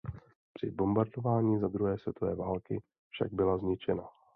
[0.53, 4.03] Při bombardování za druhé světové války však byla zničena.